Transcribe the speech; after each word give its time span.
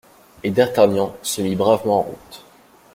Et 0.41 0.49
d'Artagnan 0.49 1.15
se 1.21 1.43
mit 1.43 1.55
bravement 1.55 1.99
en 1.99 2.01
route. 2.01 2.43